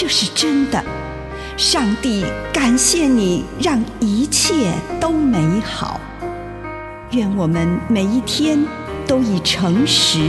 [0.00, 0.80] 这是真的，
[1.56, 6.00] 上帝感谢你，让一切都美好。
[7.10, 8.64] 愿我们每一天
[9.08, 10.20] 都以诚实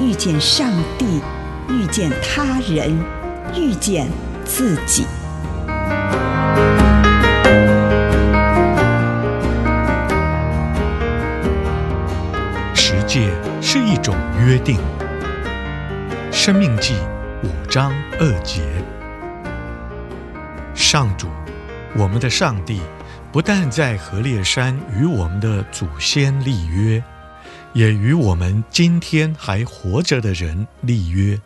[0.00, 1.20] 遇见上帝，
[1.68, 2.98] 遇见他人，
[3.56, 4.08] 遇见
[4.44, 5.06] 自己。
[12.74, 14.78] 十诫是一种约定，
[16.32, 16.94] 《生命记》
[17.46, 18.71] 五章二节。
[20.92, 21.26] 上主，
[21.96, 22.78] 我们的上帝，
[23.32, 27.02] 不但在何烈山与我们的祖先立约，
[27.72, 31.40] 也与我们今天还活着的人立约。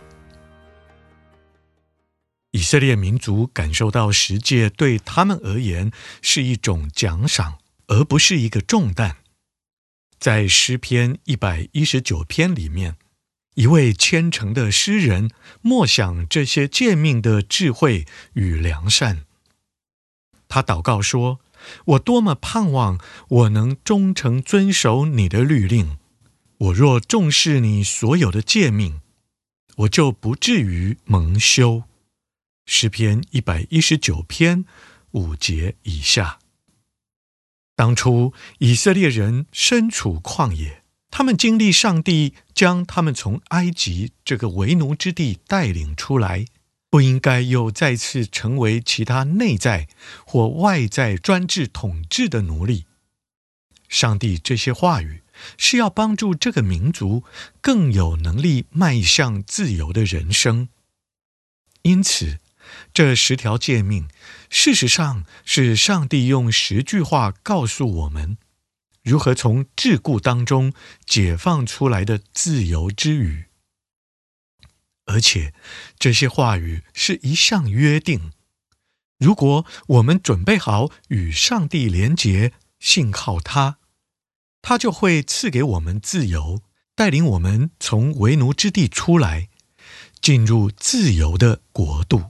[2.51, 9.19] 以色列民族感受到十诫对他们而言是一种奖赏，而不是一个重担。
[10.19, 12.97] 在诗篇一百一十九篇里面，
[13.55, 15.31] 一位虔诚的诗人
[15.63, 19.26] 默想这些诫命的智慧与良善。
[20.57, 21.41] 他祷告说
[21.85, 25.99] ：“我多么盼望我能忠诚遵守你的律令！
[26.57, 29.03] 我若重视你所有的诫命，
[29.77, 31.83] 我就不至于蒙羞。”
[32.65, 34.65] 诗篇一百一十九篇
[35.11, 36.39] 五节以下。
[37.75, 46.47] 当初以色列人身处旷野，他们经历上帝将他们从埃及这个为奴之地带领出来。
[46.97, 49.87] 不应该又再次成为其他内在
[50.25, 52.87] 或外在专制统治的奴隶。
[53.87, 55.23] 上帝这些话语
[55.59, 57.23] 是要帮助这个民族
[57.61, 60.71] 更有能力迈向自由的人生。
[61.83, 62.39] 因此，
[62.95, 64.09] 这十条诫命
[64.49, 68.39] 事实上是上帝用十句话告诉我们
[69.03, 70.73] 如何从桎梏当中
[71.05, 73.46] 解放出来的自由之语。
[75.07, 75.55] 而且，
[75.99, 78.33] 这些话语是一项约定。
[79.19, 83.79] 如果我们准备好与上帝连结，信靠他，
[84.61, 86.61] 他就会赐给我们自由，
[86.95, 89.49] 带领我们从为奴之地出来，
[90.21, 92.25] 进入自由的国度。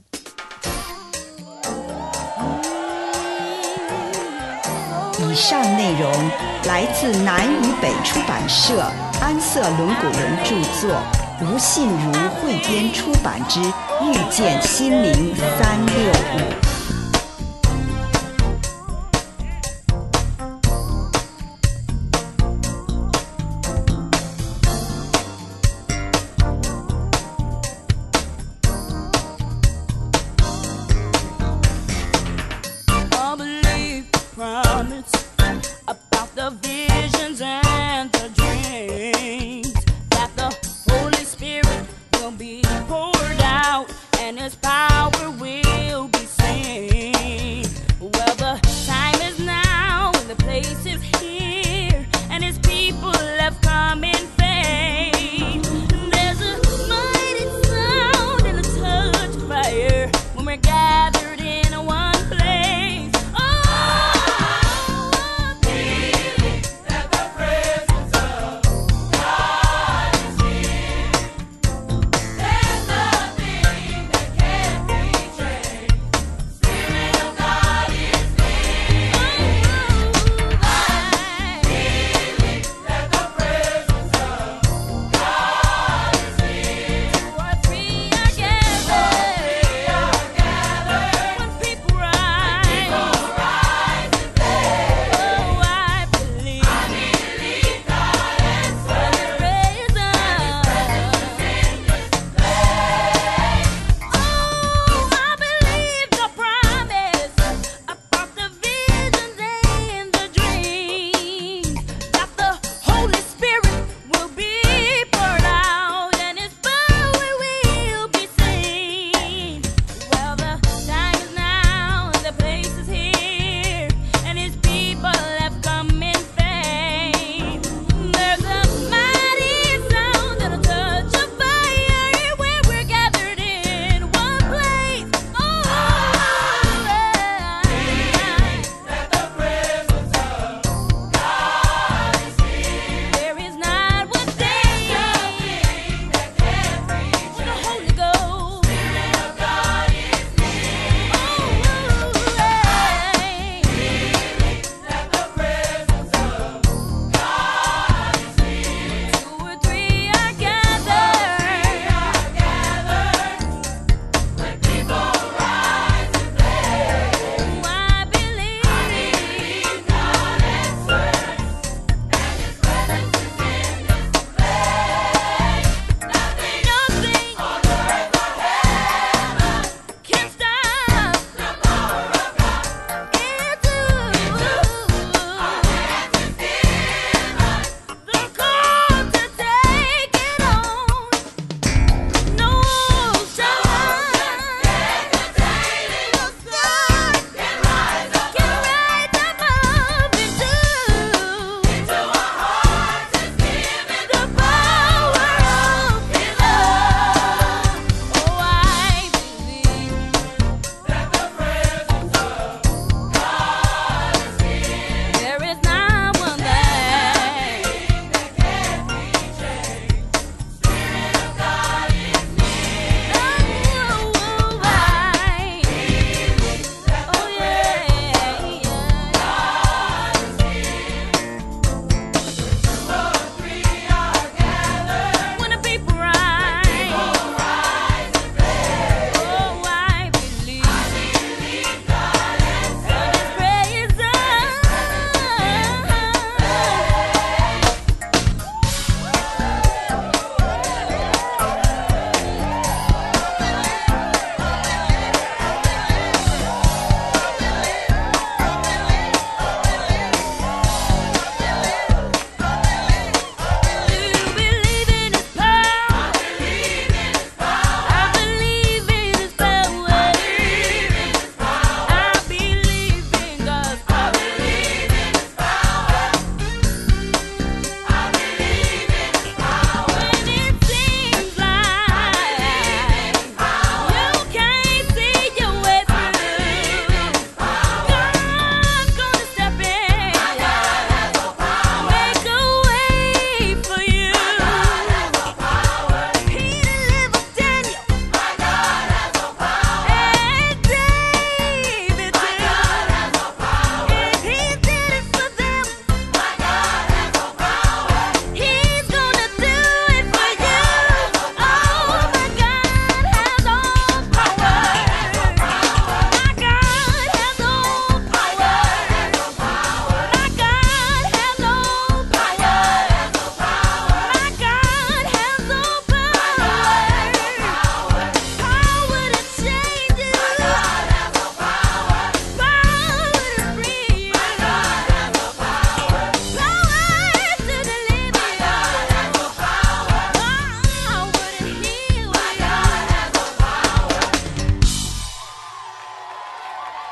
[5.19, 6.11] 以上内容
[6.65, 8.81] 来自南与北出版社
[9.19, 11.26] 安瑟伦古伦著作。
[11.39, 13.59] 吴信如汇编出版之
[14.01, 16.63] 《遇见心灵三六五》。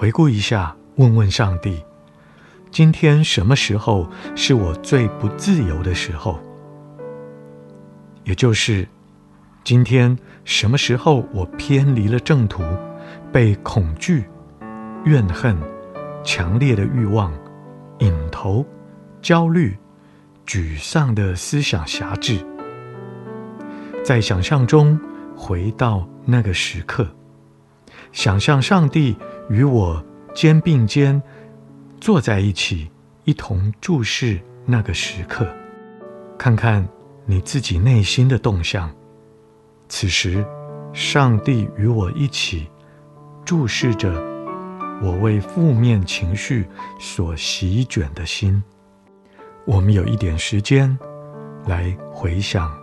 [0.00, 1.84] 回顾一下，问问上帝：
[2.70, 6.40] 今天什么时候是我最不自由的时候？
[8.24, 8.88] 也就是
[9.62, 10.16] 今天
[10.46, 12.62] 什么时候我偏离了正途，
[13.30, 14.24] 被恐惧、
[15.04, 15.54] 怨恨、
[16.24, 17.30] 强烈的欲望、
[17.98, 18.64] 瘾头、
[19.20, 19.76] 焦虑、
[20.46, 22.38] 沮丧的思想辖制？
[24.02, 24.98] 在想象中
[25.36, 27.06] 回到那个时刻，
[28.12, 29.14] 想象上帝。
[29.50, 30.02] 与我
[30.34, 31.20] 肩并肩
[32.00, 32.88] 坐在一起，
[33.24, 35.46] 一同注视那个时刻，
[36.38, 36.88] 看看
[37.26, 38.90] 你自己内心的动向。
[39.88, 40.46] 此时，
[40.92, 42.68] 上帝与我一起
[43.44, 44.12] 注视着
[45.02, 46.64] 我为负面情绪
[47.00, 48.62] 所席卷的心。
[49.66, 50.96] 我们有一点时间
[51.66, 52.79] 来回想。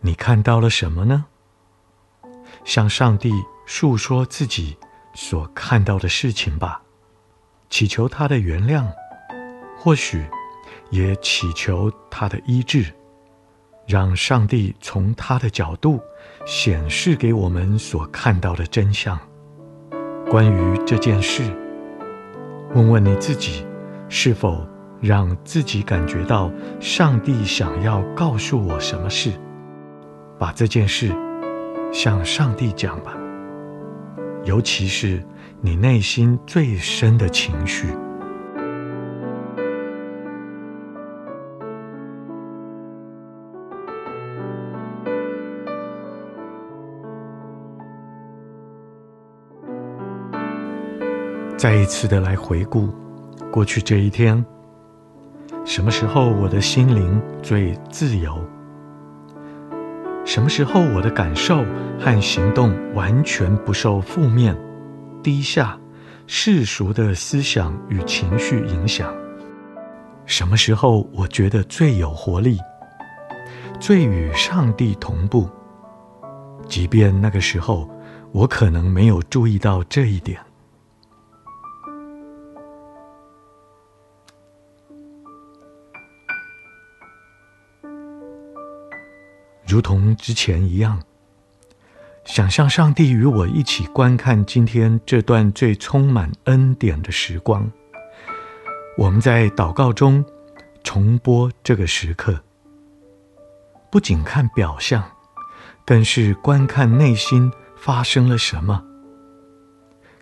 [0.00, 1.26] 你看到了什么呢？
[2.64, 3.32] 向上帝
[3.66, 4.76] 诉说自己
[5.14, 6.82] 所看到的事情吧，
[7.68, 8.86] 祈求他的原谅，
[9.76, 10.24] 或许
[10.90, 12.92] 也祈求他的医治，
[13.86, 16.00] 让上帝从他的角度
[16.46, 19.18] 显示给我们所看到的真相。
[20.30, 21.42] 关于这件事，
[22.74, 23.66] 问问你自己，
[24.08, 24.66] 是否
[25.00, 26.50] 让自己感觉到
[26.80, 29.32] 上帝想要告诉我什么事？
[30.38, 31.12] 把这件事
[31.92, 33.16] 向上帝讲吧，
[34.44, 35.20] 尤其是
[35.60, 37.88] 你内心最深的情绪。
[51.56, 52.88] 再一次的来回顾
[53.50, 54.44] 过去这一天，
[55.64, 58.40] 什么时候我的心灵最自由？
[60.28, 61.64] 什么时候我的感受
[61.98, 64.54] 和行动完全不受负面、
[65.22, 65.80] 低下、
[66.26, 69.10] 世俗的思想与情绪影响？
[70.26, 72.58] 什么时候我觉得最有活力、
[73.80, 75.48] 最与上帝同步？
[76.68, 77.88] 即便那个时候
[78.30, 80.38] 我可能没有注意到这一点。
[89.68, 90.98] 如同之前一样，
[92.24, 97.70] 想象上帝与我一起观看今天这段最充满恩典的时光。
[98.96, 100.24] 我们在祷告中
[100.82, 102.40] 重播这个时刻，
[103.92, 105.04] 不仅看表象，
[105.84, 108.82] 更是观看内心发生了什么，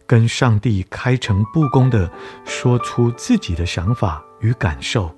[0.09, 2.11] 跟上帝开诚布公地
[2.45, 5.15] 说出自己的想法与感受。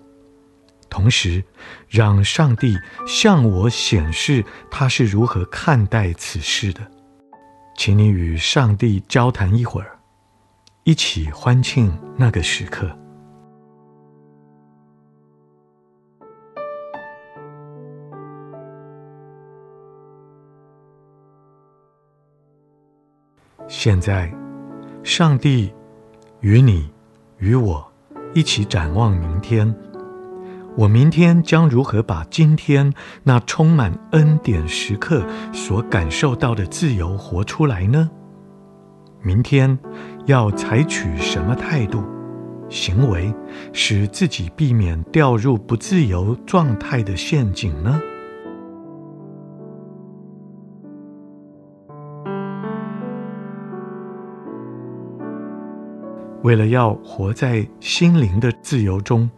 [0.91, 1.43] 同时，
[1.89, 2.77] 让上帝
[3.07, 6.81] 向我显示他是如何看待此事的。
[7.77, 9.99] 请你与上帝交谈一会儿，
[10.85, 12.91] 一起欢庆那个时刻。
[23.69, 24.33] 现在，
[25.05, 25.73] 上帝
[26.41, 26.91] 与你
[27.37, 27.87] 与我
[28.35, 29.73] 一起展望明天。
[30.79, 32.95] 我明天将如何把今天
[33.25, 38.09] 那充满恩典时刻所感受到的自由活出来呢？
[39.21, 39.77] 明天
[40.27, 42.05] 要采取什么态度？
[42.69, 43.35] 行为，
[43.73, 48.01] 使自己避免掉入不自由状态的陷阱呢？
[56.45, 59.29] 为了要活在心灵的自由中，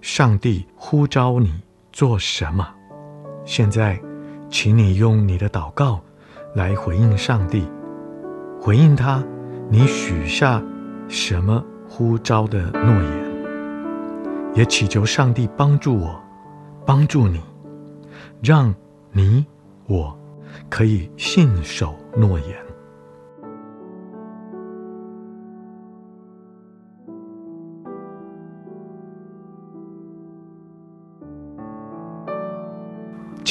[0.00, 1.52] 上帝呼召你
[1.92, 2.68] 做什么？
[3.44, 4.00] 现在，
[4.50, 6.00] 请你用你的祷告
[6.54, 7.66] 来回应上帝，
[8.60, 9.22] 回应他，
[9.68, 10.62] 你许下
[11.08, 16.20] 什么呼召的诺言，也祈求上帝帮助我，
[16.84, 17.40] 帮助你，
[18.42, 18.74] 让
[19.12, 19.46] 你
[19.86, 20.16] 我
[20.68, 22.65] 可以信守诺言。